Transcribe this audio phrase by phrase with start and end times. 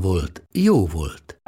[0.00, 1.38] volt, jó volt.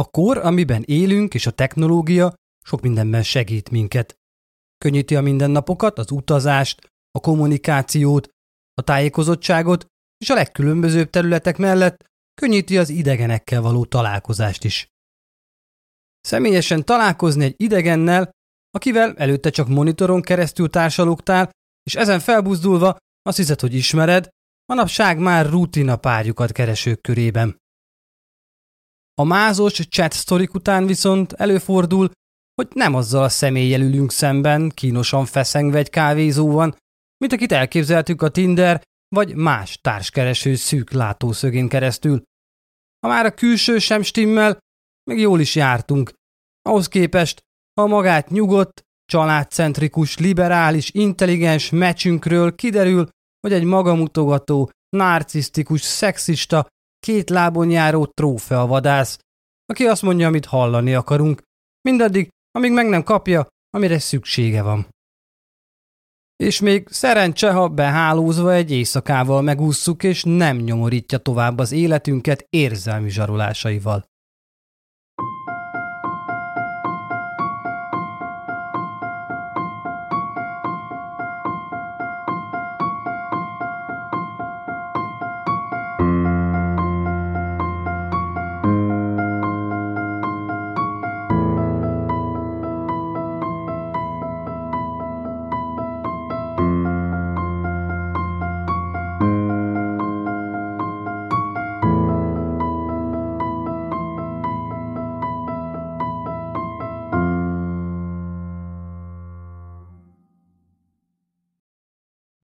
[0.00, 2.34] A kor, amiben élünk, és a technológia
[2.64, 4.14] sok mindenben segít minket.
[4.78, 8.28] Könnyíti a mindennapokat, az utazást, a kommunikációt,
[8.74, 9.86] a tájékozottságot,
[10.18, 12.04] és a legkülönbözőbb területek mellett
[12.34, 14.88] könnyíti az idegenekkel való találkozást is.
[16.20, 18.30] Személyesen találkozni egy idegennel,
[18.70, 21.50] akivel előtte csak monitoron keresztül társalogtál,
[21.82, 22.96] és ezen felbuzdulva
[23.26, 24.28] azt hiszed, hogy ismered,
[24.66, 27.56] manapság már rutina párjukat keresők körében.
[29.14, 32.10] A mázos chat sztorik után viszont előfordul,
[32.54, 36.76] hogy nem azzal a személlyel ülünk szemben, kínosan feszengve egy kávézóban,
[37.16, 42.22] mint akit elképzeltük a Tinder vagy más társkereső szűk látószögén keresztül.
[43.00, 44.58] Ha már a külső sem stimmel,
[45.10, 46.12] meg jól is jártunk.
[46.62, 47.40] Ahhoz képest,
[47.80, 53.08] ha magát nyugodt, családcentrikus, liberális, intelligens meccsünkről kiderül,
[53.40, 56.66] hogy egy magamutogató, narcisztikus, szexista,
[56.98, 58.10] két lábon járó
[58.46, 59.18] vadász,
[59.66, 61.42] aki azt mondja, amit hallani akarunk,
[61.88, 64.86] mindaddig, amíg meg nem kapja, amire szüksége van.
[66.36, 73.10] És még szerencse, ha behálózva egy éjszakával megússzuk, és nem nyomorítja tovább az életünket érzelmi
[73.10, 74.04] zsarolásaival.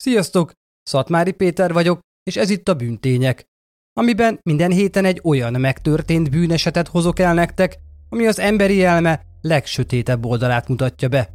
[0.06, 0.52] Sziasztok!
[0.82, 3.44] Szatmári Péter vagyok, és ez itt a Bűntények,
[3.92, 7.78] amiben minden héten egy olyan megtörtént bűnesetet hozok el nektek,
[8.08, 11.30] ami az emberi elme legsötétebb oldalát mutatja be.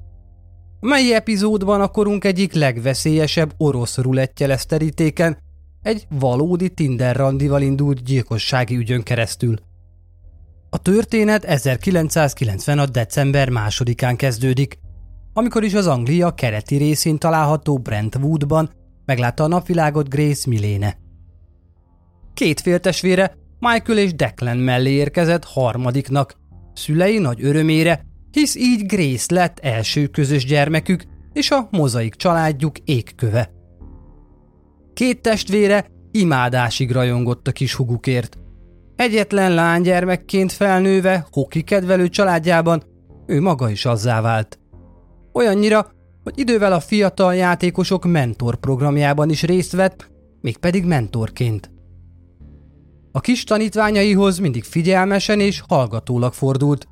[0.80, 5.38] A mai epizódban a korunk egyik legveszélyesebb orosz rulettje lesz terítéken,
[5.82, 9.56] egy valódi Tinder randival indult gyilkossági ügyön keresztül.
[10.70, 12.92] A történet 1996.
[12.92, 14.80] december másodikán kezdődik,
[15.34, 18.69] amikor is az Anglia kereti részén található Brentwoodban
[19.06, 20.97] meglátta a napvilágot Grace Milléne.
[22.34, 26.36] Két féltesvére Michael és Declan mellé érkezett harmadiknak,
[26.74, 31.03] szülei nagy örömére, hisz így Grace lett első közös gyermekük
[31.34, 33.52] és a mozaik családjuk égköve.
[34.94, 38.38] Két testvére imádásig rajongott a kis hugukért.
[38.96, 42.84] Egyetlen lánygyermekként felnőve hoki kedvelő családjában
[43.25, 44.61] ő maga is azzá vált.
[45.34, 45.92] Olyannyira,
[46.24, 50.09] hogy idővel a fiatal játékosok mentor programjában is részt vett,
[50.42, 51.72] mégpedig mentorként.
[53.12, 56.88] A kis tanítványaihoz mindig figyelmesen és hallgatólag fordult.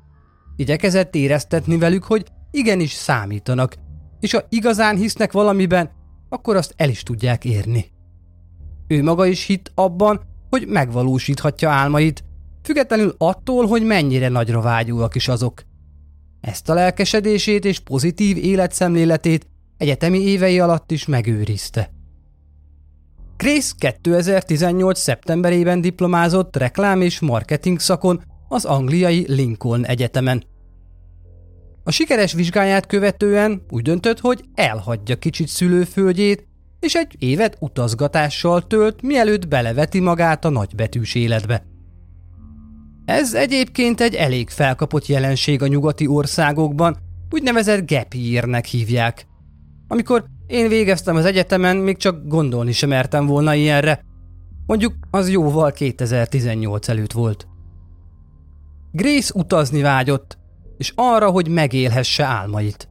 [0.56, 3.74] Igyekezett éreztetni velük, hogy igenis számítanak,
[4.20, 5.90] és ha igazán hisznek valamiben,
[6.28, 7.92] akkor azt el is tudják érni.
[8.86, 12.24] Ő maga is hitt abban, hogy megvalósíthatja álmait,
[12.62, 15.62] függetlenül attól, hogy mennyire nagyra vágyóak is azok.
[16.40, 19.46] Ezt a lelkesedését és pozitív életszemléletét
[19.76, 21.90] egyetemi évei alatt is megőrizte.
[23.36, 24.98] Grace 2018.
[24.98, 30.44] szeptemberében diplomázott reklám és marketing szakon az angliai Lincoln Egyetemen.
[31.84, 36.46] A sikeres vizsgáját követően úgy döntött, hogy elhagyja kicsit szülőföldjét,
[36.80, 41.69] és egy évet utazgatással tölt, mielőtt beleveti magát a nagybetűs életbe.
[43.10, 46.96] Ez egyébként egy elég felkapott jelenség a nyugati országokban,
[47.30, 49.26] úgynevezett gap year hívják.
[49.88, 54.04] Amikor én végeztem az egyetemen, még csak gondolni sem mertem volna ilyenre.
[54.66, 57.46] Mondjuk az jóval 2018 előtt volt.
[58.92, 60.38] Grace utazni vágyott,
[60.78, 62.88] és arra, hogy megélhesse álmait.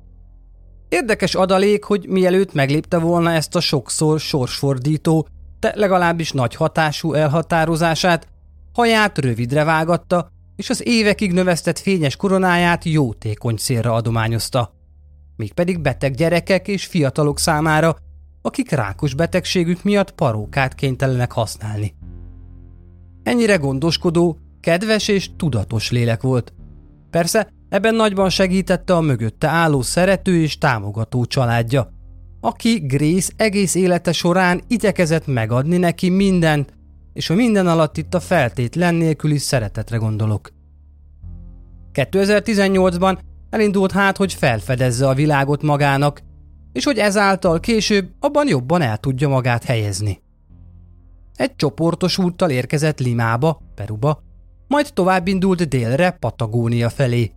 [0.89, 5.27] Érdekes adalék, hogy mielőtt meglépte volna ezt a sokszor sorsfordító,
[5.60, 8.27] de legalábbis nagy hatású elhatározását,
[8.79, 14.73] haját rövidre vágatta, és az évekig növesztett fényes koronáját jótékony célra adományozta.
[15.35, 17.95] mégpedig beteg gyerekek és fiatalok számára,
[18.41, 21.95] akik rákos betegségük miatt parókát kénytelenek használni.
[23.23, 26.53] Ennyire gondoskodó, kedves és tudatos lélek volt.
[27.09, 31.91] Persze ebben nagyban segítette a mögötte álló szerető és támogató családja,
[32.41, 36.77] aki Grace egész élete során igyekezett megadni neki mindent,
[37.13, 40.50] és a minden alatt itt a feltétlen nélküli szeretetre gondolok.
[41.94, 43.17] 2018-ban
[43.50, 46.21] elindult hát, hogy felfedezze a világot magának,
[46.73, 50.21] és hogy ezáltal később abban jobban el tudja magát helyezni.
[51.35, 54.21] Egy csoportos úttal érkezett Limába, Peruba,
[54.67, 57.31] majd tovább indult délre Patagónia felé.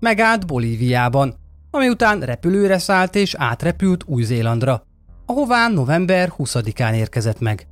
[0.00, 1.34] Megállt Bolíviában,
[1.70, 4.82] ami után repülőre szállt és átrepült Új-Zélandra,
[5.26, 7.66] ahová november 20-án érkezett meg.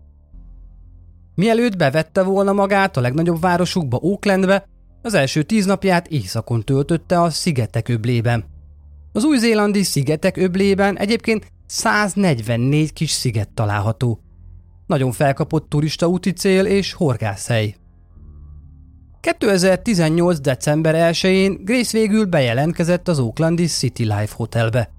[1.40, 4.64] Mielőtt bevette volna magát a legnagyobb városukba, Oaklandbe,
[5.02, 8.44] az első tíz napját éjszakon töltötte a szigetek öblében.
[9.12, 14.20] Az új-zélandi szigetek öblében egyébként 144 kis sziget található.
[14.86, 17.74] Nagyon felkapott turista úti cél és horgászhely.
[19.20, 20.40] 2018.
[20.40, 24.90] december 1-én Grace végül bejelentkezett az Oaklandi City Life Hotelbe.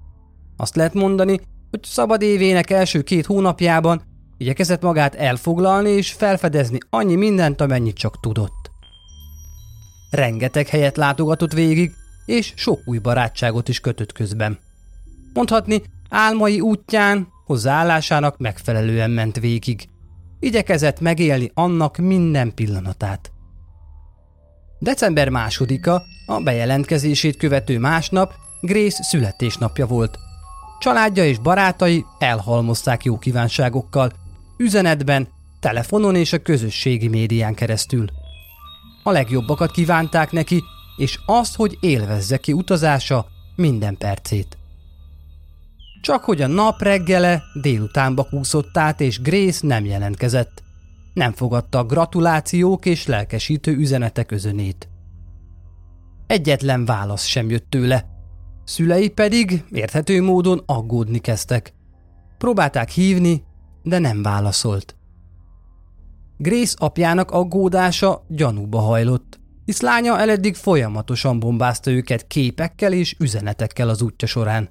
[0.56, 1.40] Azt lehet mondani,
[1.70, 4.10] hogy szabad évének első két hónapjában
[4.42, 8.70] igyekezett magát elfoglalni és felfedezni annyi mindent, amennyit csak tudott.
[10.10, 11.92] Rengeteg helyet látogatott végig,
[12.24, 14.58] és sok új barátságot is kötött közben.
[15.32, 19.88] Mondhatni, álmai útján hozzáállásának megfelelően ment végig.
[20.40, 23.32] Igyekezett megélni annak minden pillanatát.
[24.78, 30.18] December másodika, a bejelentkezését követő másnap Grace születésnapja volt.
[30.80, 34.12] Családja és barátai elhalmozták jó kívánságokkal,
[34.56, 35.28] üzenetben,
[35.60, 38.06] telefonon és a közösségi médián keresztül.
[39.02, 40.62] A legjobbakat kívánták neki,
[40.96, 43.26] és azt, hogy élvezze ki utazása
[43.56, 44.58] minden percét.
[46.00, 50.62] Csak hogy a nap reggele délutánba kúszott át, és Grace nem jelentkezett.
[51.14, 54.88] Nem fogadta a gratulációk és lelkesítő üzenetek özönét.
[56.26, 58.06] Egyetlen válasz sem jött tőle.
[58.64, 61.74] Szülei pedig érthető módon aggódni kezdtek.
[62.38, 63.44] Próbálták hívni,
[63.82, 64.96] de nem válaszolt.
[66.36, 74.02] Grace apjának aggódása gyanúba hajlott, hisz lánya eleddig folyamatosan bombázta őket képekkel és üzenetekkel az
[74.02, 74.70] útja során.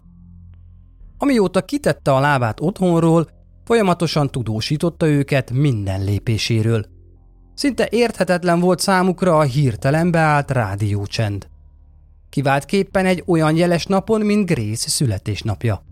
[1.17, 3.29] Amióta kitette a lábát otthonról,
[3.65, 6.85] folyamatosan tudósította őket minden lépéséről.
[7.53, 11.47] Szinte érthetetlen volt számukra a hirtelen beállt rádiócsend.
[12.29, 15.83] Kiváltképpen egy olyan jeles napon, mint Grace születésnapja.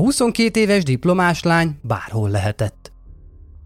[0.00, 2.92] A 22 éves diplomás lány bárhol lehetett.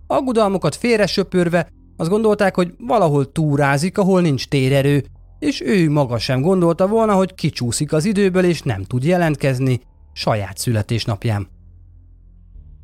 [0.07, 5.05] Aggodalmokat félre söpörve azt gondolták, hogy valahol túrázik, ahol nincs térerő,
[5.39, 9.81] és ő maga sem gondolta volna, hogy kicsúszik az időből és nem tud jelentkezni
[10.13, 11.49] saját születésnapján.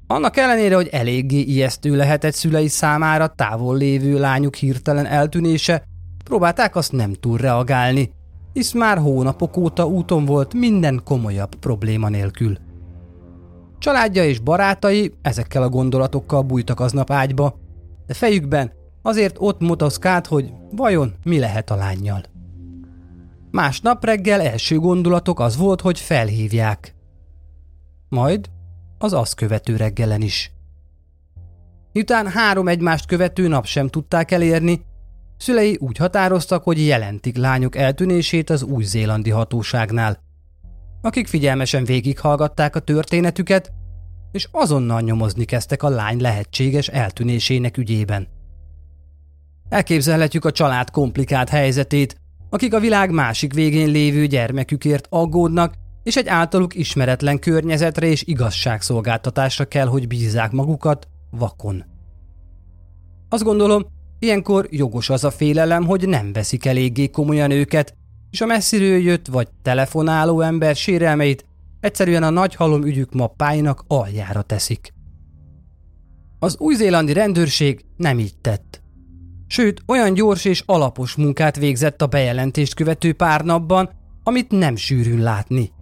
[0.07, 5.83] Annak ellenére, hogy eléggé ijesztő lehetett szülei számára távol lévő lányuk hirtelen eltűnése,
[6.25, 8.11] próbálták azt nem túl reagálni,
[8.53, 12.69] hisz már hónapok óta úton volt minden komolyabb probléma nélkül.
[13.81, 17.59] Családja és barátai ezekkel a gondolatokkal bújtak aznap ágyba,
[18.07, 18.73] de fejükben
[19.03, 22.23] azért ott motoszkált, hogy vajon mi lehet a lányjal.
[23.51, 26.95] Másnap reggel első gondolatok az volt, hogy felhívják.
[28.09, 28.51] Majd
[28.99, 30.53] az azt követő reggelen is.
[31.93, 34.85] Miután három egymást követő nap sem tudták elérni,
[35.37, 40.19] szülei úgy határoztak, hogy jelentik lányok eltűnését az új-zélandi hatóságnál,
[41.03, 43.73] akik figyelmesen végighallgatták a történetüket,
[44.33, 48.29] és azonnal nyomozni kezdtek a lány lehetséges eltűnésének ügyében.
[49.69, 52.17] Elképzelhetjük a család komplikált helyzetét,
[52.51, 59.65] akik a világ másik végén lévő gyermekükért aggódnak, és egy általuk ismeretlen környezetre és igazságszolgáltatásra
[59.65, 61.85] kell, hogy bízzák magukat vakon.
[63.29, 63.87] Azt gondolom,
[64.19, 67.95] ilyenkor jogos az a félelem, hogy nem veszik eléggé komolyan őket,
[68.31, 71.45] és a messziről jött vagy telefonáló ember sérelmeit
[71.81, 74.93] egyszerűen a nagy halom ügyük mappáinak aljára teszik.
[76.39, 78.83] Az új-zélandi rendőrség nem így tett.
[79.47, 83.91] Sőt, olyan gyors és alapos munkát végzett a bejelentést követő pár napban,
[84.23, 85.73] amit nem sűrűn látni.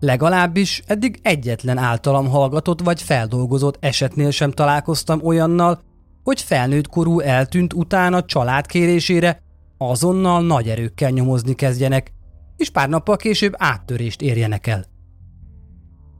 [0.00, 5.80] Legalábbis eddig egyetlen általam hallgatott vagy feldolgozott esetnél sem találkoztam olyannal,
[6.22, 9.42] hogy felnőtt korú eltűnt utána család kérésére
[9.90, 12.12] azonnal nagy erőkkel nyomozni kezdjenek,
[12.56, 14.84] és pár nappal később áttörést érjenek el.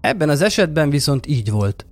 [0.00, 1.86] Ebben az esetben viszont így volt.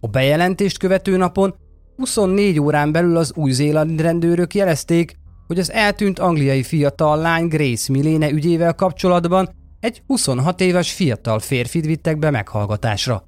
[0.00, 1.54] A bejelentést követő napon
[1.96, 5.16] 24 órán belül az új-zélandi rendőrök jelezték,
[5.46, 9.50] hogy az eltűnt angliai fiatal lány Grace Milléne ügyével kapcsolatban
[9.80, 13.24] egy 26 éves fiatal férfit vittek be meghallgatásra.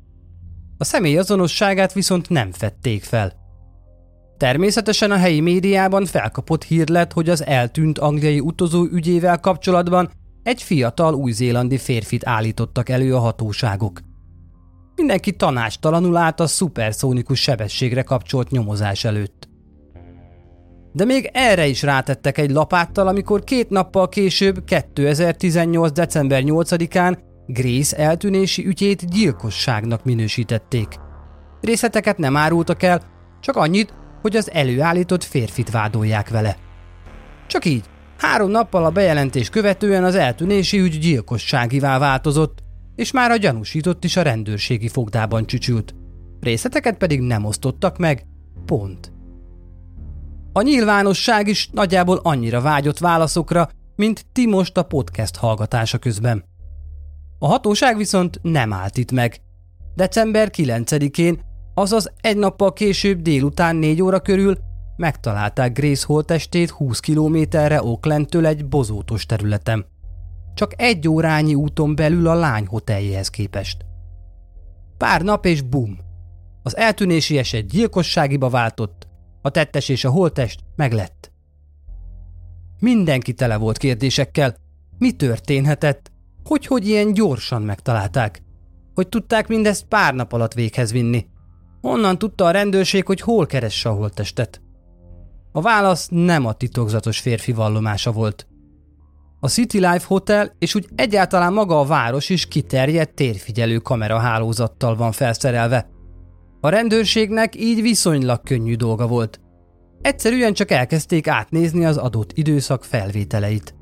[0.79, 3.44] A személy azonosságát viszont nem fedték fel.
[4.37, 10.11] Természetesen a helyi médiában felkapott hír lett, hogy az eltűnt angliai utazó ügyével kapcsolatban
[10.43, 14.00] egy fiatal új-zélandi férfit állítottak elő a hatóságok.
[14.97, 19.49] Mindenki tanástalanul állt a szuperszónikus sebességre kapcsolt nyomozás előtt.
[20.93, 25.93] De még erre is rátettek egy lapáttal, amikor két nappal később, 2018.
[25.93, 30.88] december 8-án Grace eltűnési ügyét gyilkosságnak minősítették.
[31.61, 33.03] Részleteket nem árultak el,
[33.41, 36.57] csak annyit, hogy az előállított férfit vádolják vele.
[37.47, 37.85] Csak így,
[38.19, 42.62] három nappal a bejelentés követően az eltűnési ügy gyilkosságivá változott,
[42.95, 45.95] és már a gyanúsított is a rendőrségi fogdában csücsült.
[46.40, 48.26] Részleteket pedig nem osztottak meg,
[48.66, 49.12] pont.
[50.52, 56.45] A nyilvánosság is nagyjából annyira vágyott válaszokra, mint ti most a podcast hallgatása közben.
[57.38, 59.40] A hatóság viszont nem állt itt meg.
[59.95, 61.40] December 9-én,
[61.75, 64.59] azaz egy nappal később délután 4 óra körül
[64.97, 69.87] megtalálták Grace holtestét 20 kilométerre Oaklandtől egy bozótos területen.
[70.54, 73.85] Csak egy órányi úton belül a lány hoteljéhez képest.
[74.99, 75.99] Pár nap és bum!
[76.62, 79.09] Az eltűnési eset gyilkosságiba váltott,
[79.43, 81.33] a tettes és a holtest meglett.
[82.78, 84.57] Mindenki tele volt kérdésekkel.
[84.99, 86.12] Mi történhetett?
[86.45, 88.43] Hogy, hogy ilyen gyorsan megtalálták?
[88.95, 91.26] Hogy tudták mindezt pár nap alatt véghez vinni?
[91.85, 94.61] Honnan tudta a rendőrség, hogy hol keresse a holttestet?
[95.53, 98.47] A válasz nem a titokzatos férfi vallomása volt.
[99.41, 105.12] A City Life Hotel és úgy egyáltalán maga a város is kiterjedt térfigyelő kamerahálózattal van
[105.12, 105.91] felszerelve.
[106.61, 109.41] A rendőrségnek így viszonylag könnyű dolga volt.
[110.00, 113.75] Egyszerűen csak elkezdték átnézni az adott időszak felvételeit.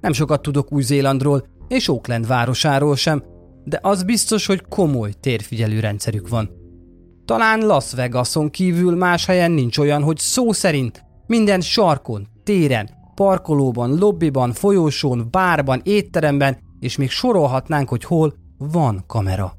[0.00, 3.24] Nem sokat tudok Új-Zélandról és Auckland városáról sem,
[3.64, 6.57] de az biztos, hogy komoly térfigyelő rendszerük van.
[7.28, 13.98] Talán Las Vegason kívül más helyen nincs olyan, hogy szó szerint minden sarkon, téren, parkolóban,
[13.98, 19.52] lobbiban, folyósón, bárban, étteremben, és még sorolhatnánk, hogy hol van kamera.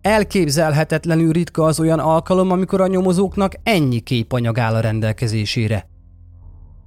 [0.00, 5.88] Elképzelhetetlenül ritka az olyan alkalom, amikor a nyomozóknak ennyi képanyag áll a rendelkezésére.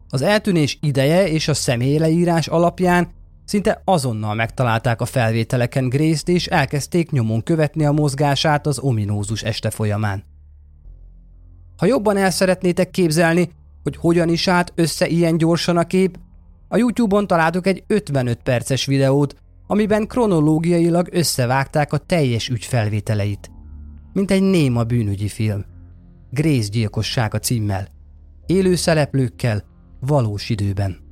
[0.09, 3.07] Az eltűnés ideje és a személyleírás alapján
[3.53, 9.69] szinte azonnal megtalálták a felvételeken Grace-t és elkezdték nyomon követni a mozgását az ominózus este
[9.69, 10.23] folyamán.
[11.77, 13.49] Ha jobban el szeretnétek képzelni,
[13.83, 16.17] hogy hogyan is állt össze ilyen gyorsan a kép,
[16.67, 19.35] a YouTube-on találtok egy 55 perces videót,
[19.67, 23.51] amiben kronológiailag összevágták a teljes ügy felvételeit.
[24.13, 25.65] Mint egy néma bűnügyi film.
[26.29, 27.87] Grace gyilkossága címmel.
[28.45, 29.63] Élő szereplőkkel,
[29.99, 31.02] valós időben.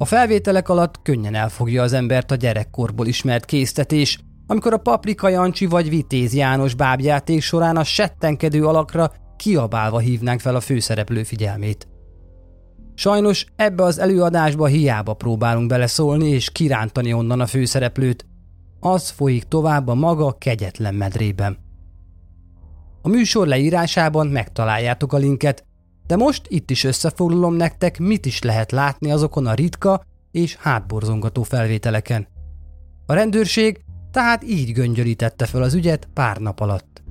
[0.00, 5.66] A felvételek alatt könnyen elfogja az embert a gyerekkorból ismert késztetés, amikor a Paprika Jancsi
[5.66, 11.88] vagy Vitéz János bábjáték során a settenkedő alakra kiabálva hívnánk fel a főszereplő figyelmét.
[12.94, 18.26] Sajnos ebbe az előadásba hiába próbálunk beleszólni és kirántani onnan a főszereplőt.
[18.80, 21.58] Az folyik tovább a maga kegyetlen medrében.
[23.02, 25.67] A műsor leírásában megtaláljátok a linket,
[26.08, 31.42] de most itt is összefoglalom nektek, mit is lehet látni azokon a ritka és hátborzongató
[31.42, 32.28] felvételeken.
[33.06, 37.02] A rendőrség tehát így göngyölítette fel az ügyet pár nap alatt.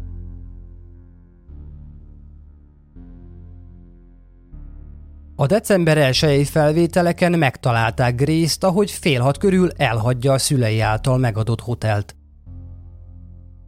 [5.35, 11.61] A december 1 felvételeken megtalálták Grace-t, ahogy fél hat körül elhagyja a szülei által megadott
[11.61, 12.15] hotelt.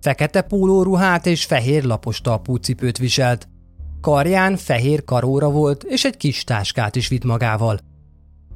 [0.01, 3.48] Fekete pólóruhát és fehér lapos talpúcipőt viselt.
[4.01, 7.79] Karján fehér karóra volt, és egy kis táskát is vitt magával.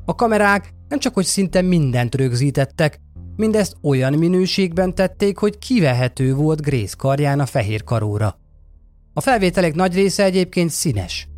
[0.06, 3.00] A kamerák nem csak hogy szinte mindent rögzítettek,
[3.36, 8.40] mindezt olyan minőségben tették, hogy kivehető volt Grace karján a fehér karóra.
[9.14, 11.28] A felvételek nagy része egyébként színes–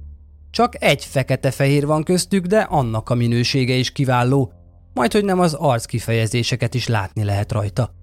[0.56, 4.52] csak egy fekete-fehér van köztük, de annak a minősége is kiváló,
[4.94, 7.94] majd hogy nem az arc kifejezéseket is látni lehet rajta.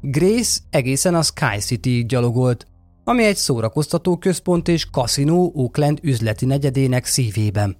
[0.00, 2.66] Grace egészen a Sky City gyalogolt,
[3.04, 7.76] ami egy szórakoztató központ és kaszinó Oakland üzleti negyedének szívében.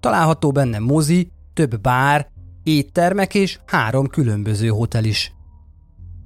[0.00, 2.28] Található benne mozi, több bár,
[2.62, 5.32] éttermek és három különböző hotel is.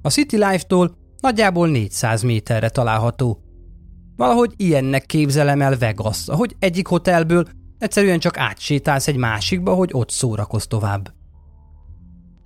[0.02, 3.42] A City Life-tól nagyjából 400 méterre található,
[4.16, 7.44] Valahogy ilyennek képzelem el Vegas, ahogy egyik hotelből
[7.78, 11.12] egyszerűen csak átsétálsz egy másikba, hogy ott szórakoz tovább.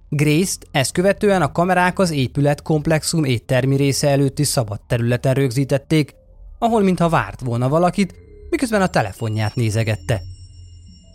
[0.08, 6.14] Grace-t ezt követően a kamerák az épület komplexum éttermi része előtti szabad területen rögzítették,
[6.58, 8.14] ahol mintha várt volna valakit,
[8.50, 10.22] miközben a telefonját nézegette.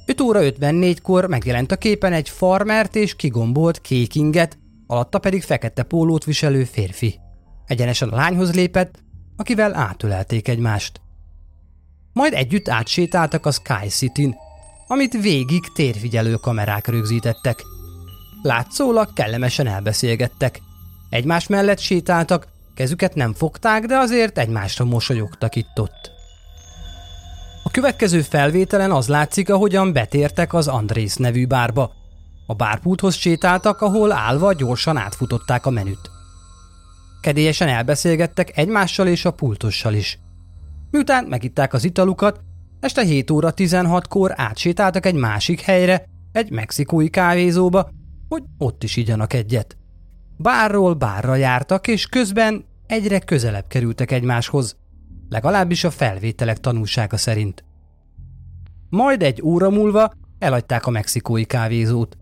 [0.06, 4.58] 5 óra 54-kor megjelent a képen egy farmert és kigombolt kékinget,
[4.88, 7.20] alatta pedig fekete pólót viselő férfi.
[7.66, 9.04] Egyenesen a lányhoz lépett,
[9.36, 11.02] akivel átölelték egymást.
[12.14, 14.36] Majd együtt átsétáltak a Sky City-n,
[14.88, 17.64] amit végig térfigyelő kamerák rögzítettek.
[18.42, 20.62] Látszólag kellemesen elbeszélgettek.
[21.10, 26.12] Egymás mellett sétáltak, kezüket nem fogták, de azért egymásra mosolyogtak itt-ott.
[27.64, 31.92] A következő felvételen az látszik, ahogyan betértek az Andrész nevű bárba.
[32.48, 36.10] A bárpulthoz sétáltak, ahol állva gyorsan átfutották a menüt.
[37.22, 40.20] Kedélyesen elbeszélgettek egymással és a pultossal is.
[40.92, 42.40] Miután megitták az italukat,
[42.80, 47.90] este 7 óra 16-kor átsétáltak egy másik helyre, egy mexikói kávézóba,
[48.32, 49.78] hogy ott is igyanak egyet.
[50.38, 54.78] Bárról bárra jártak, és közben egyre közelebb kerültek egymáshoz,
[55.30, 57.64] legalábbis a felvételek tanulsága szerint.
[58.90, 62.18] Majd egy óra múlva elhagyták a mexikói kávézót.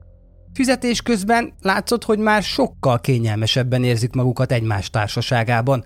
[0.53, 5.85] Fizetés közben látszott, hogy már sokkal kényelmesebben érzik magukat egymás társaságában.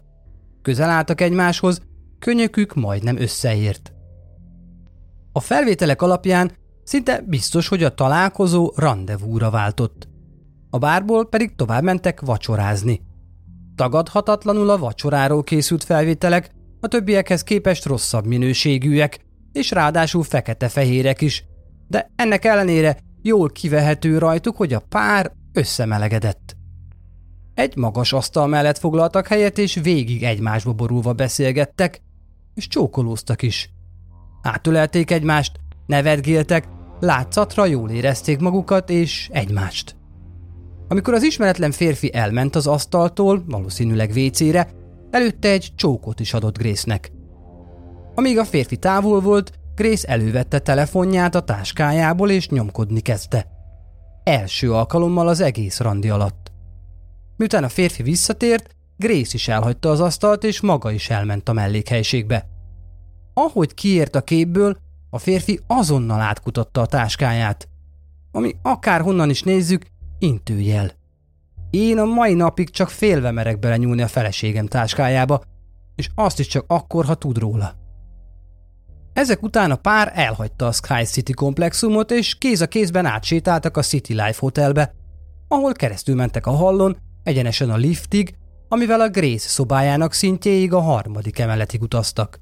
[0.62, 1.82] Közel álltak egymáshoz,
[2.20, 3.94] könyökük majdnem összeért.
[5.32, 6.51] A felvételek alapján
[6.84, 10.12] szinte biztos, hogy a találkozó rendezvúra váltott.
[10.74, 13.01] A bárból pedig tovább mentek vacsorázni.
[13.75, 19.20] Tagadhatatlanul a vacsoráról készült felvételek a többiekhez képest rosszabb minőségűek,
[19.51, 21.46] és ráadásul fekete-fehérek is,
[21.88, 26.56] de ennek ellenére jól kivehető rajtuk, hogy a pár összemelegedett.
[27.53, 32.01] Egy magas asztal mellett foglaltak helyet, és végig egymásba borulva beszélgettek,
[32.53, 33.70] és csókolóztak is.
[34.42, 36.68] Átölelték egymást, nevetgéltek,
[37.00, 39.96] látszatra jól érezték magukat és egymást.
[40.88, 44.70] Amikor az ismeretlen férfi elment az asztaltól, valószínűleg vécére,
[45.12, 47.12] előtte egy csókot is adott Grace-nek.
[48.16, 53.48] Amíg a férfi távol volt, Grace elővette telefonját a táskájából és nyomkodni kezdte.
[54.24, 56.52] Első alkalommal az egész randi alatt.
[57.38, 62.48] Miután a férfi visszatért, Grace is elhagyta az asztalt, és maga is elment a mellékhelyiségbe.
[63.34, 64.78] Ahogy kiért a képből,
[65.10, 67.67] a férfi azonnal átkutatta a táskáját,
[68.32, 69.86] ami akárhonnan is nézzük,
[70.23, 70.91] intőjel.
[71.69, 75.41] Én a mai napig csak félve merek belenyúlni a feleségem táskájába,
[75.95, 77.75] és azt is csak akkor, ha tud róla.
[79.13, 83.81] Ezek után a pár elhagyta a Sky City komplexumot, és kéz a kézben átsétáltak a
[83.81, 84.93] City Life Hotelbe,
[85.47, 88.36] ahol keresztül mentek a hallon, egyenesen a liftig,
[88.67, 92.39] amivel a Grace szobájának szintjéig a harmadik emeletig utaztak.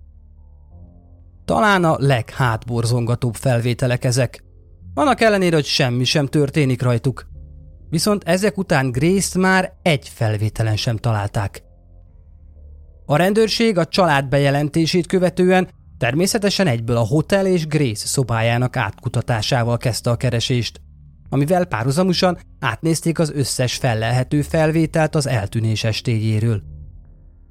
[1.45, 4.43] Talán a leghátborzongatóbb felvételek ezek.
[4.93, 7.30] Annak ellenére, hogy semmi sem történik rajtuk.
[7.91, 11.63] Viszont ezek után Grace-t már egy felvételen sem találták.
[13.05, 20.09] A rendőrség a család bejelentését követően természetesen egyből a hotel és Grace szobájának átkutatásával kezdte
[20.09, 20.81] a keresést,
[21.29, 26.61] amivel párhuzamosan átnézték az összes fellelhető felvételt az eltűnés estéjéről.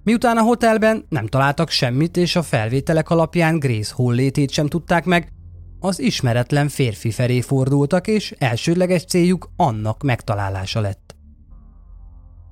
[0.04, 5.32] Miután a hotelben nem találtak semmit, és a felvételek alapján Grace hollétét sem tudták meg,
[5.80, 11.16] az ismeretlen férfi felé fordultak, és elsődleges céljuk annak megtalálása lett.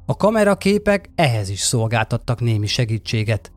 [0.06, 3.52] A kameraképek ehhez is szolgáltattak némi segítséget.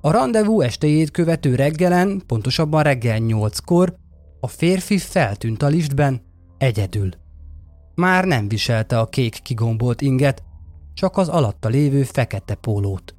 [0.00, 3.94] A rendezvú estejét követő reggelen, pontosabban reggel nyolckor,
[4.40, 6.22] a férfi feltűnt a liftben
[6.58, 7.08] egyedül.
[7.94, 10.42] Már nem viselte a kék kigombolt inget,
[10.94, 13.14] csak az alatta lévő fekete pólót.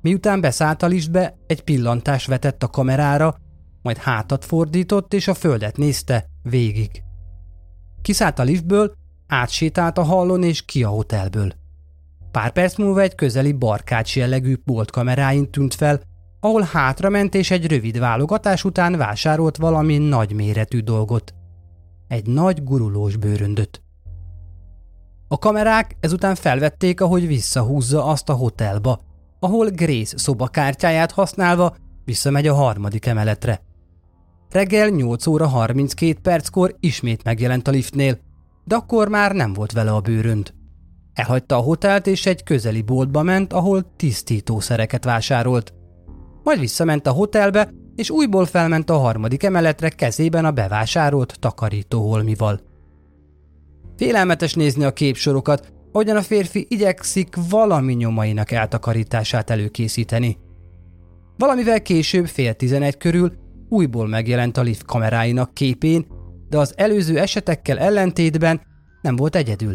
[0.00, 3.36] Miután beszállt a liftbe, egy pillantás vetett a kamerára,
[3.82, 7.02] majd hátat fordított és a földet nézte végig.
[8.02, 8.92] Kiszállt a liftből,
[9.26, 11.52] átsétált a hallon és ki a hotelből.
[12.30, 14.90] Pár perc múlva egy közeli barkács jellegű bolt
[15.50, 16.00] tűnt fel,
[16.40, 21.34] ahol hátrament és egy rövid válogatás után vásárolt valami nagyméretű dolgot.
[22.08, 23.82] Egy nagy gurulós bőröndöt.
[25.28, 29.00] A kamerák ezután felvették, ahogy visszahúzza azt a hotelba,
[29.40, 33.60] ahol Grace szobakártyáját használva visszamegy a harmadik emeletre.
[34.50, 38.18] Reggel 8 óra 32 perckor ismét megjelent a liftnél,
[38.64, 40.52] de akkor már nem volt vele a bőrönd.
[41.14, 45.74] Elhagyta a hotelt és egy közeli boltba ment, ahol tisztítószereket vásárolt.
[46.42, 52.60] Majd visszament a hotelbe, és újból felment a harmadik emeletre kezében a bevásárolt takarítóholmival.
[53.96, 60.38] Félelmetes nézni a képsorokat, ahogyan a férfi igyekszik valami nyomainak eltakarítását előkészíteni.
[61.36, 63.32] Valamivel később fél tizenegy körül
[63.68, 66.06] újból megjelent a lift kameráinak képén,
[66.48, 68.60] de az előző esetekkel ellentétben
[69.02, 69.74] nem volt egyedül.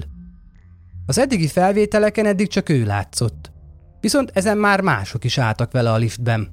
[1.06, 3.52] Az eddigi felvételeken eddig csak ő látszott,
[4.00, 6.50] viszont ezen már mások is álltak vele a liftben.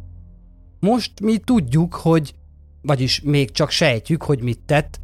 [0.81, 2.35] Most mi tudjuk, hogy
[2.83, 5.01] vagyis még csak sejtjük, hogy mit tett,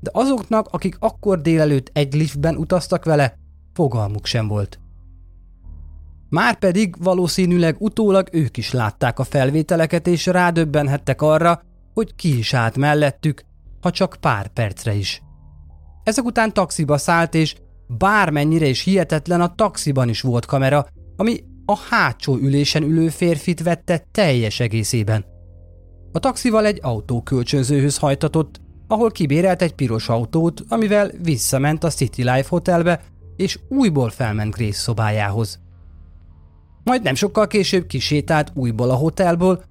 [0.00, 3.34] de azoknak, akik akkor délelőtt egy liftben utaztak vele,
[3.72, 4.80] fogalmuk sem volt.
[6.28, 11.62] Márpedig valószínűleg utólag ők is látták a felvételeket, és rádöbbenhettek arra,
[12.00, 13.44] hogy ki is állt mellettük,
[13.80, 15.22] ha csak pár percre is.
[16.02, 17.54] Ezek után taxiba szállt, és
[17.86, 20.86] bármennyire is hihetetlen, a taxiban is volt kamera,
[21.16, 25.24] ami a hátsó ülésen ülő férfit vette teljes egészében.
[26.12, 32.48] A taxival egy autókölcsönzőhöz hajtatott, ahol kibérelt egy piros autót, amivel visszament a City Life
[32.48, 33.00] hotelbe,
[33.36, 35.60] és újból felment Grace szobájához.
[36.84, 39.64] Majd nem sokkal később kisétált újból a hotelból,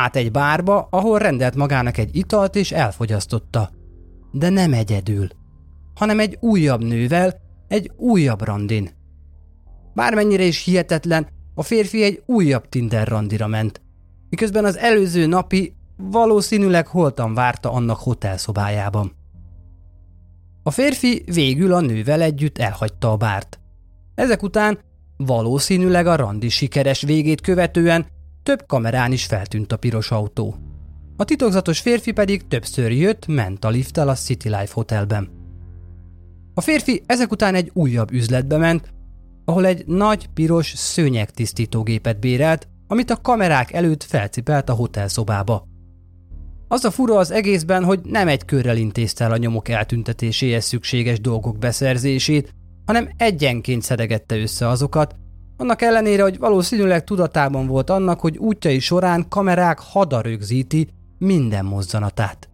[0.00, 3.70] át egy bárba, ahol rendelt magának egy italt és elfogyasztotta.
[4.32, 5.28] De nem egyedül,
[5.94, 8.90] hanem egy újabb nővel, egy újabb randin.
[9.94, 13.80] Bármennyire is hihetetlen, a férfi egy újabb Tinder randira ment,
[14.30, 19.12] miközben az előző napi valószínűleg holtan várta annak hotelszobájában.
[20.62, 23.60] A férfi végül a nővel együtt elhagyta a bárt.
[24.14, 24.78] Ezek után
[25.16, 28.06] valószínűleg a randi sikeres végét követően
[28.50, 30.54] több kamerán is feltűnt a piros autó.
[31.16, 35.28] A titokzatos férfi pedig többször jött, ment a lifttel a City Life Hotelben.
[36.54, 38.92] A férfi ezek után egy újabb üzletbe ment,
[39.44, 45.64] ahol egy nagy piros szőnyegtisztítógépet bérelt, amit a kamerák előtt felcipelt a hotelszobába.
[46.68, 51.20] Az a fura az egészben, hogy nem egy körrel intézte el a nyomok eltüntetéséhez szükséges
[51.20, 52.54] dolgok beszerzését,
[52.86, 55.16] hanem egyenként szedegette össze azokat,
[55.60, 62.48] annak ellenére, hogy valószínűleg tudatában volt annak, hogy útjai során kamerák hada rögzíti minden mozzanatát.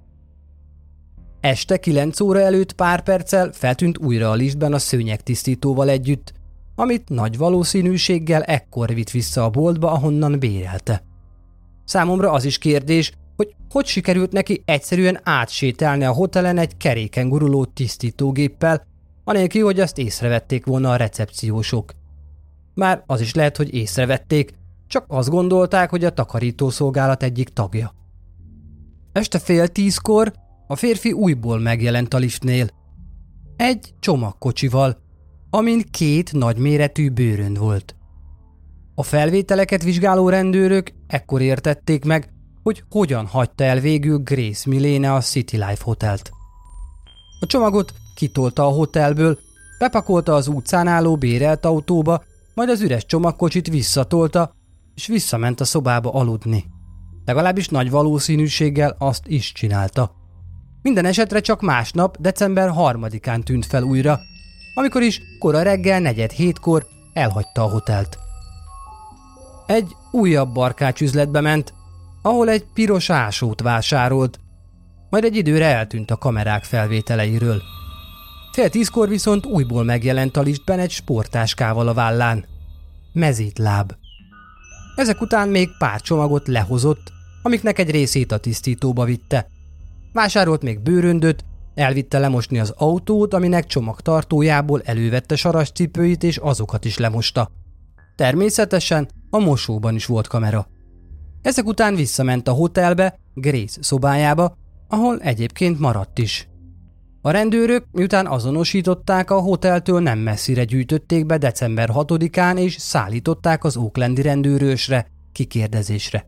[1.40, 6.32] Este 9 óra előtt pár perccel feltűnt újra a liftben a szőnyegtisztítóval együtt,
[6.74, 11.02] amit nagy valószínűséggel ekkor vitt vissza a boltba, ahonnan bérelte.
[11.84, 17.64] Számomra az is kérdés, hogy hogy sikerült neki egyszerűen átsétálni a hotelen egy keréken guruló
[17.64, 18.86] tisztítógéppel,
[19.24, 21.92] anélkül, hogy azt észrevették volna a recepciósok.
[22.76, 24.52] Már az is lehet, hogy észrevették,
[24.86, 27.94] csak azt gondolták, hogy a takarítószolgálat egyik tagja.
[29.12, 30.32] Este fél tízkor
[30.66, 32.66] a férfi újból megjelent a liftnél.
[33.56, 34.98] Egy csomagkocsival,
[35.50, 37.96] amin két nagyméretű bőrönd volt.
[38.94, 45.20] A felvételeket vizsgáló rendőrök ekkor értették meg, hogy hogyan hagyta el végül Grace Milene a
[45.20, 46.30] City Life hotelt.
[47.40, 49.38] A csomagot kitolta a hotelből,
[49.78, 52.22] bepakolta az utcán álló bérelt autóba,
[52.56, 54.52] majd az üres csomagkocsit visszatolta,
[54.94, 56.64] és visszament a szobába aludni.
[57.24, 60.14] Legalábbis nagy valószínűséggel azt is csinálta.
[60.82, 64.18] Minden esetre csak másnap, december harmadikán tűnt fel újra,
[64.74, 68.18] amikor is kora reggel negyed hétkor elhagyta a hotelt.
[69.66, 71.74] Egy újabb barkács üzletbe ment,
[72.22, 74.40] ahol egy piros ásót vásárolt,
[75.10, 77.62] majd egy időre eltűnt a kamerák felvételeiről.
[78.56, 82.44] Fél tízkor viszont újból megjelent a liftben egy sportáskával a vállán.
[83.12, 83.92] Mezítláb.
[84.94, 89.46] Ezek után még pár csomagot lehozott, amiknek egy részét a tisztítóba vitte.
[90.12, 97.50] Vásárolt még bőröndöt, elvitte lemosni az autót, aminek csomagtartójából elővette sarascipőit és azokat is lemosta.
[98.14, 100.66] Természetesen a mosóban is volt kamera.
[101.42, 104.56] Ezek után visszament a hotelbe, Grace szobájába,
[104.88, 106.48] ahol egyébként maradt is.
[107.26, 113.76] A rendőrök, miután azonosították, a hoteltől nem messzire gyűjtötték be december 6-án és szállították az
[113.76, 116.26] Oaklandi rendőrősre, kikérdezésre.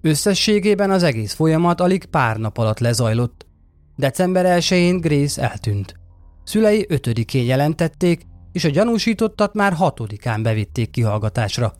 [0.00, 3.46] Összességében az egész folyamat alig pár nap alatt lezajlott.
[3.96, 5.94] December 1-én Grace eltűnt.
[6.44, 11.74] Szülei 5-én jelentették, és a gyanúsítottat már 6-án bevitték kihallgatásra.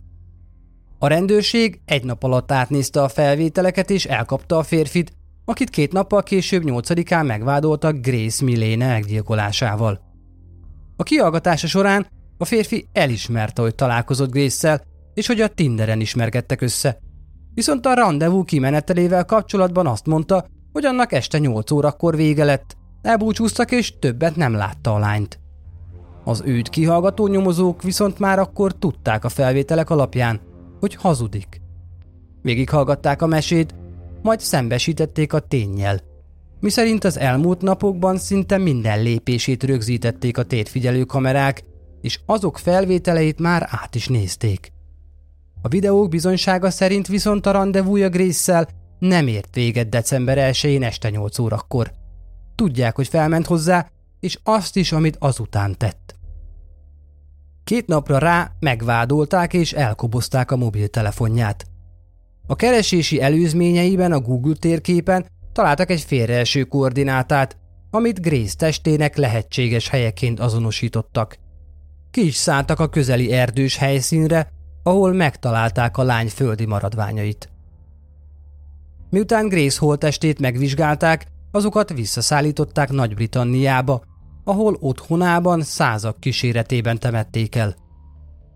[0.98, 5.12] A rendőrség egy nap alatt átnézte a felvételeket és elkapta a férfit,
[5.52, 10.00] akit két nappal később 8-án megvádoltak Grace Milléne meggyilkolásával.
[10.96, 12.06] A kihallgatása során
[12.38, 14.82] a férfi elismerte, hogy találkozott Grace-szel,
[15.14, 16.98] és hogy a Tinderen ismerkedtek össze.
[17.54, 23.70] Viszont a rendezvú kimenetelével kapcsolatban azt mondta, hogy annak este 8 órakor vége lett, elbúcsúztak
[23.70, 25.40] és többet nem látta a lányt.
[26.24, 30.40] Az őt kihallgató nyomozók viszont már akkor tudták a felvételek alapján,
[30.80, 31.60] hogy hazudik.
[32.42, 33.74] Végighallgatták a mesét,
[34.22, 36.00] majd szembesítették a tényjel,
[36.60, 41.64] miszerint az elmúlt napokban szinte minden lépését rögzítették a tétfigyelő kamerák,
[42.00, 44.72] és azok felvételeit már át is nézték.
[45.62, 51.38] A videók bizonysága szerint viszont a rendezvúja grace nem ért véget december 1-én este 8
[51.38, 51.92] órakor.
[52.54, 56.14] Tudják, hogy felment hozzá, és azt is, amit azután tett.
[57.64, 61.64] Két napra rá megvádolták és elkobozták a mobiltelefonját.
[62.46, 67.56] A keresési előzményeiben a Google térképen találtak egy félreeső koordinátát,
[67.90, 71.38] amit Grace testének lehetséges helyeként azonosítottak.
[72.10, 74.48] Ki is szálltak a közeli erdős helyszínre,
[74.82, 77.50] ahol megtalálták a lány földi maradványait.
[79.10, 84.02] Miután Grace holtestét megvizsgálták, azokat visszaszállították Nagy-Britanniába,
[84.44, 87.81] ahol otthonában százak kíséretében temették el.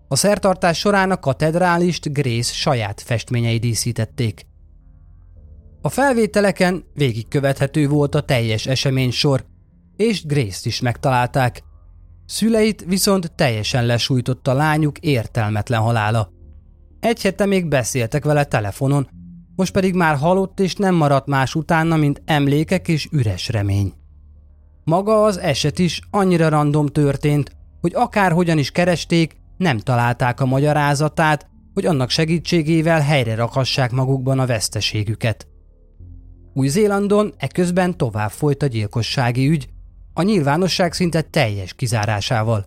[0.08, 4.46] A szertartás során a katedrálist Grace saját festményei díszítették.
[5.82, 9.44] A felvételeken végigkövethető volt a teljes esemény sor,
[9.96, 11.62] és Grace-t is megtalálták.
[12.26, 16.32] Szüleit viszont teljesen lesújtott a lányuk értelmetlen halála.
[17.00, 19.08] Egy hete még beszéltek vele telefonon,
[19.56, 23.92] most pedig már halott és nem maradt más utána, mint emlékek és üres remény.
[24.84, 31.46] Maga az eset is annyira random történt, hogy akárhogyan is keresték, nem találták a magyarázatát,
[31.74, 35.46] hogy annak segítségével helyre rakhassák magukban a veszteségüket.
[36.54, 39.68] Új-Zélandon eközben tovább folyt a gyilkossági ügy,
[40.14, 42.66] a nyilvánosság szinte teljes kizárásával.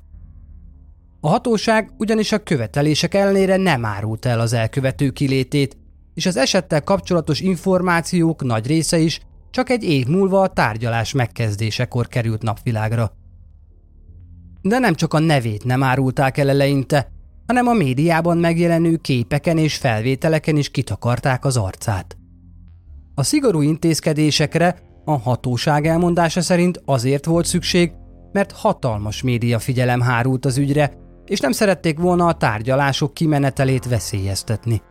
[1.22, 5.78] A hatóság ugyanis a követelések ellenére nem árult el az elkövető kilétét,
[6.14, 9.22] és az esettel kapcsolatos információk nagy része is
[9.52, 13.14] csak egy év múlva a tárgyalás megkezdésekor került napvilágra.
[14.62, 17.12] De nem csak a nevét nem árulták el eleinte,
[17.48, 22.18] hanem a médiában megjelenő képeken és felvételeken is kitakarták az arcát.
[23.16, 27.92] A szigorú intézkedésekre a hatóság elmondása szerint azért volt szükség,
[28.32, 30.94] mert hatalmas média figyelem hárult az ügyre,
[31.26, 34.82] és nem szerették volna a tárgyalások kimenetelét veszélyeztetni.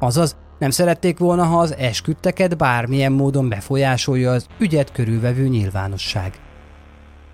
[0.00, 6.43] Azaz, nem szerették volna, ha az esküdteket bármilyen módon befolyásolja az ügyet körülvevő nyilvánosság.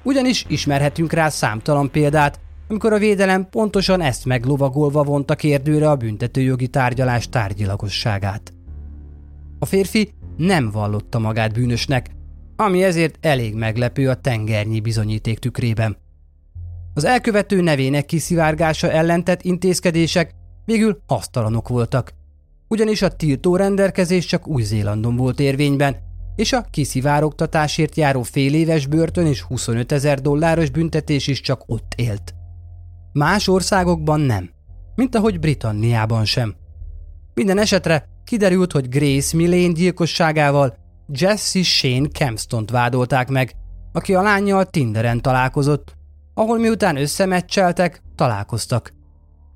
[0.03, 6.69] Ugyanis ismerhetünk rá számtalan példát, amikor a védelem pontosan ezt meglovagolva vonta kérdőre a büntetőjogi
[6.69, 8.53] tárgyalás tárgyilagosságát.
[9.59, 12.11] A férfi nem vallotta magát bűnösnek,
[12.57, 15.97] ami ezért elég meglepő a tengernyi bizonyíték tükrében.
[16.95, 20.35] Az elkövető nevének kiszivárgása ellentett intézkedések
[20.65, 22.13] végül hasztalanok voltak,
[22.69, 25.97] ugyanis a tiltó rendelkezés csak Új-Zélandon volt érvényben,
[26.41, 32.35] és a kiszivárogtatásért járó fél börtön és 25 ezer dolláros büntetés is csak ott élt.
[33.13, 34.51] Más országokban nem,
[34.95, 36.55] mint ahogy Britanniában sem.
[37.35, 40.77] Minden esetre kiderült, hogy Grace Millane gyilkosságával
[41.09, 43.53] Jesse Shane Kempston-t vádolták meg,
[43.93, 45.95] aki a lányjal Tinderen találkozott,
[46.35, 48.93] ahol miután összemeccseltek, találkoztak.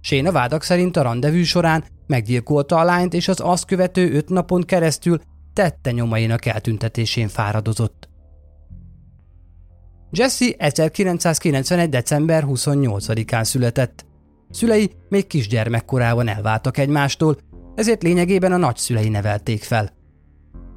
[0.00, 4.28] Shane a vádak szerint a rendezvű során meggyilkolta a lányt, és az azt követő öt
[4.28, 5.20] napon keresztül
[5.54, 8.08] tette nyomainak eltüntetésén fáradozott.
[10.10, 11.88] Jesse 1991.
[11.88, 14.04] december 28-án született.
[14.50, 17.36] Szülei még kisgyermekkorában elváltak egymástól,
[17.74, 19.90] ezért lényegében a nagyszülei nevelték fel.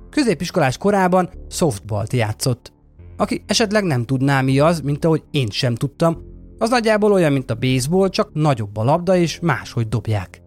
[0.10, 2.74] Középiskolás korában softballt játszott.
[3.18, 6.18] Aki esetleg nem tudná mi az, mint ahogy én sem tudtam,
[6.58, 10.42] az nagyjából olyan, mint a baseball, csak nagyobb a labda és máshogy dobják.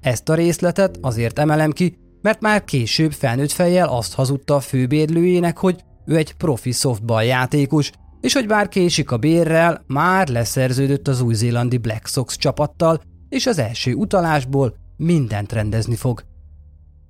[0.00, 5.58] Ezt a részletet azért emelem ki, mert már később felnőtt fejjel azt hazudta a főbérlőjének,
[5.58, 11.20] hogy ő egy profi softball játékos, és hogy bár késik a bérrel, már leszerződött az
[11.20, 16.24] új-zélandi Black Sox csapattal, és az első utalásból mindent rendezni fog.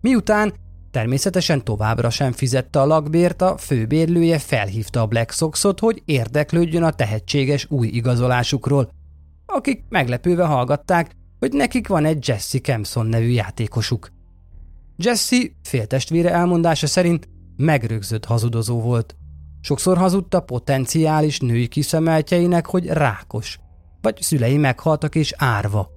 [0.01, 0.55] Miután
[0.91, 6.93] természetesen továbbra sem fizette a lakbért, a főbérlője felhívta a Black Soxot, hogy érdeklődjön a
[6.93, 8.91] tehetséges új igazolásukról,
[9.47, 14.13] akik meglepőve hallgatták, hogy nekik van egy Jesse Kempson nevű játékosuk.
[14.97, 19.17] Jesse féltestvére elmondása szerint megrögzött hazudozó volt.
[19.61, 23.59] Sokszor hazudta potenciális női kiszemeltjeinek, hogy rákos,
[24.01, 25.91] vagy szülei meghaltak és árva.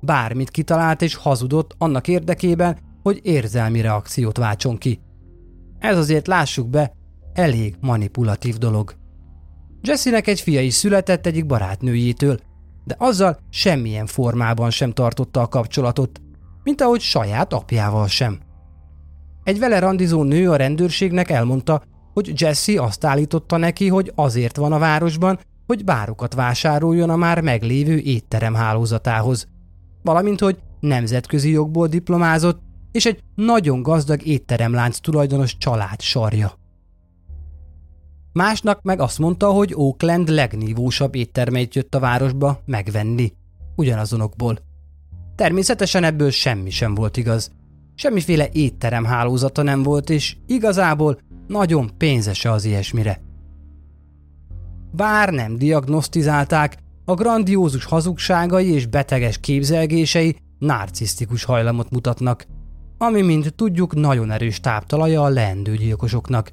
[0.00, 5.00] Bármit kitalált és hazudott annak érdekében, hogy érzelmi reakciót váltson ki.
[5.78, 6.92] Ez azért lássuk be,
[7.32, 8.94] elég manipulatív dolog.
[9.82, 12.38] Jesse-nek egy fia is született egyik barátnőjétől,
[12.84, 16.20] de azzal semmilyen formában sem tartotta a kapcsolatot,
[16.62, 18.38] mint ahogy saját apjával sem.
[19.44, 24.72] Egy vele randizó nő a rendőrségnek elmondta, hogy Jesse azt állította neki, hogy azért van
[24.72, 29.48] a városban, hogy bárokat vásároljon a már meglévő étterem hálózatához,
[30.02, 32.60] valamint hogy nemzetközi jogból diplomázott,
[32.92, 36.52] és egy nagyon gazdag étteremlánc tulajdonos család sarja.
[38.32, 43.32] Másnak meg azt mondta, hogy Oakland legnívósabb éttermeit jött a városba megvenni,
[43.76, 44.58] ugyanazonokból.
[45.42, 47.50] Természetesen ebből semmi sem volt igaz.
[47.94, 53.20] Semmiféle étterem hálózata nem volt, és igazából nagyon pénzese az ilyesmire.
[54.92, 62.46] Bár nem diagnosztizálták, a grandiózus hazugságai és beteges képzelgései narcisztikus hajlamot mutatnak,
[62.98, 66.52] ami, mint tudjuk, nagyon erős táptalaja a leendő gyilkosoknak.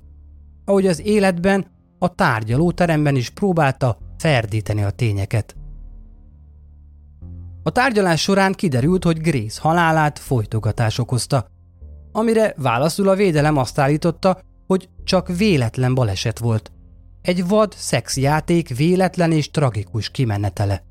[0.66, 1.66] Ahogy az életben,
[2.00, 5.56] a tárgyalóteremben is próbálta ferdíteni a tényeket.
[7.70, 11.48] A tárgyalás során kiderült, hogy Grace halálát folytogatás okozta,
[12.12, 16.72] amire válaszul a védelem azt állította, hogy csak véletlen baleset volt.
[17.22, 20.84] Egy vad szexjáték véletlen és tragikus kimenetele.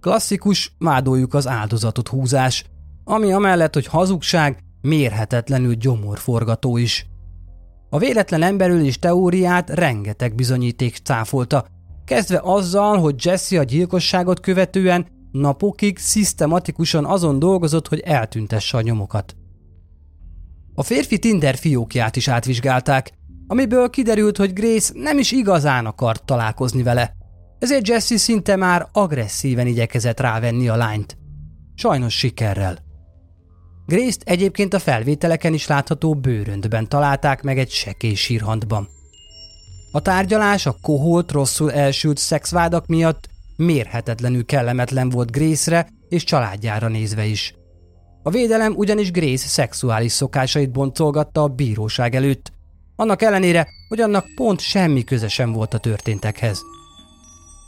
[0.00, 2.64] Klasszikus, mádoljuk az áldozatot húzás,
[3.04, 7.06] ami amellett, hogy hazugság, mérhetetlenül gyomorforgató is.
[7.90, 11.66] A véletlen emberülés teóriát rengeteg bizonyíték cáfolta,
[12.04, 19.36] kezdve azzal, hogy Jesse a gyilkosságot követően napokig szisztematikusan azon dolgozott, hogy eltüntesse a nyomokat.
[20.74, 23.12] A férfi Tinder fiókját is átvizsgálták,
[23.46, 27.14] amiből kiderült, hogy Grace nem is igazán akart találkozni vele.
[27.58, 31.16] Ezért Jesse szinte már agresszíven igyekezett rávenni a lányt.
[31.74, 32.78] Sajnos sikerrel.
[33.86, 38.88] Grace-t egyébként a felvételeken is látható bőröndben találták meg egy sekély sírhandban.
[39.92, 47.24] A tárgyalás a koholt, rosszul elsült szexvádak miatt mérhetetlenül kellemetlen volt Grace-re és családjára nézve
[47.24, 47.54] is.
[48.22, 52.52] A védelem ugyanis Grace szexuális szokásait boncolgatta a bíróság előtt,
[52.96, 56.62] annak ellenére, hogy annak pont semmi köze sem volt a történtekhez.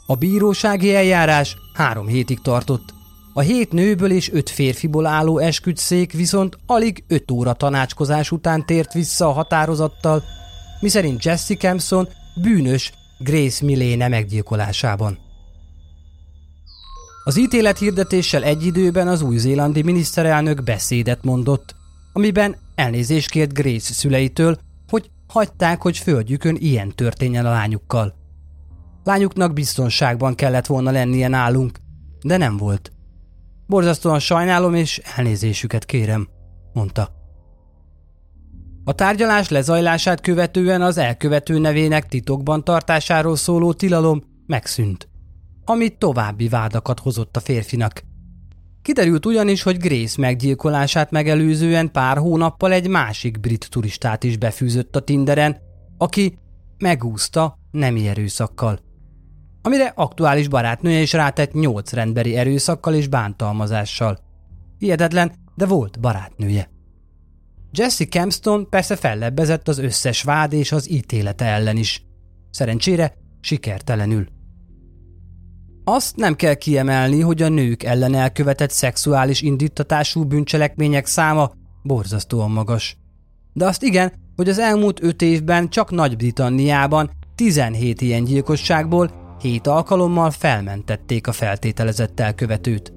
[0.07, 2.95] A bírósági eljárás három hétig tartott.
[3.33, 8.93] A hét nőből és öt férfiból álló esküdszék viszont alig öt óra tanácskozás után tért
[8.93, 10.23] vissza a határozattal,
[10.81, 12.09] miszerint Jesse Campson
[12.43, 15.24] bűnös Grace Milléne meggyilkolásában.
[17.27, 21.75] Az ítélet hirdetéssel egy időben az új-zélandi miniszterelnök beszédet mondott,
[22.13, 24.59] amiben elnézést kért Grace szüleitől,
[24.89, 28.15] hogy hagyták, hogy földjükön ilyen történjen a lányukkal.
[29.05, 31.79] Lányuknak biztonságban kellett volna lennie nálunk,
[32.23, 32.93] de nem volt.
[33.67, 36.29] Borzasztóan sajnálom, és elnézésüket kérem,
[36.73, 37.11] mondta.
[38.85, 45.09] A tárgyalás lezajlását követően az elkövető nevének titokban tartásáról szóló tilalom megszűnt
[45.65, 48.03] ami további vádakat hozott a férfinak.
[48.83, 55.01] Kiderült ugyanis, hogy Grace meggyilkolását megelőzően pár hónappal egy másik brit turistát is befűzött a
[55.01, 55.57] Tinderen,
[55.99, 56.39] aki
[56.79, 58.79] megúszta nemi erőszakkal.
[59.63, 64.19] Amire aktuális barátnője is rátett nyolc rendberi erőszakkal és bántalmazással.
[64.79, 66.71] Hihetetlen, de volt barátnője.
[67.73, 72.07] Jesse Campston persze fellebbezett az összes vád és az ítélete ellen is.
[72.51, 74.27] Szerencsére sikertelenül.
[75.87, 82.97] Azt nem kell kiemelni, hogy a nők ellen elkövetett szexuális indítatású bűncselekmények száma borzasztóan magas.
[83.53, 90.31] De azt igen, hogy az elmúlt öt évben csak Nagy-Britanniában 17 ilyen gyilkosságból 7 alkalommal
[90.31, 92.93] felmentették a feltételezett elkövetőt.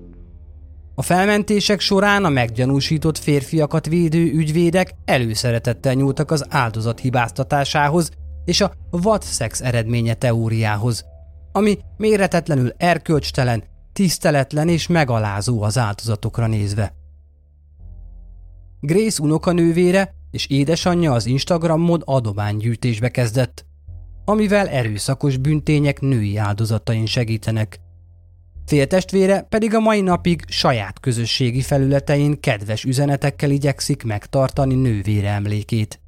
[0.95, 8.09] A felmentések során a meggyanúsított férfiakat védő ügyvédek előszeretettel nyúltak az áldozat hibáztatásához
[8.45, 11.03] és a vad szex eredménye teóriához–
[11.57, 16.93] ami méretetlenül erkölcstelen, tiszteletlen és megalázó az áldozatokra nézve.
[18.79, 23.65] Grace unokanővére és édesanyja az Instagramon adománygyűjtésbe kezdett,
[24.25, 27.79] amivel erőszakos büntények női áldozatain segítenek.
[28.65, 35.99] Féltestvére pedig a mai napig saját közösségi felületein kedves üzenetekkel igyekszik megtartani nővére emlékét.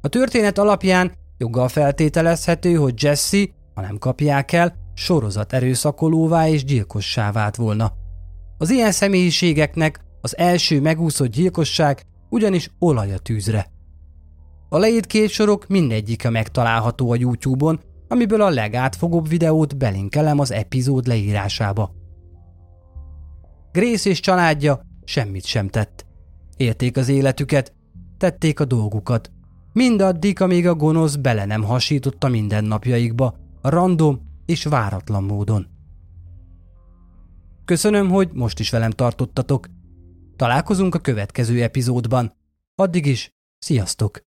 [0.00, 7.32] A történet alapján joggal feltételezhető, hogy Jesse ha nem kapják el, sorozat erőszakolóvá és gyilkossá
[7.32, 7.92] vált volna.
[8.58, 13.70] Az ilyen személyiségeknek az első megúszott gyilkosság ugyanis olaj a tűzre.
[14.68, 21.06] A leírt két sorok mindegyike megtalálható a YouTube-on, amiből a legátfogóbb videót belinkelem az epizód
[21.06, 21.94] leírásába.
[23.72, 26.06] Grace és családja semmit sem tett.
[26.56, 27.72] Érték az életüket,
[28.18, 29.30] tették a dolgukat.
[29.72, 35.66] Mindaddig, amíg a gonosz bele nem hasította mindennapjaikba, random és váratlan módon.
[37.64, 39.66] Köszönöm, hogy most is velem tartottatok.
[40.36, 42.32] Találkozunk a következő epizódban.
[42.74, 44.31] Addig is, sziasztok!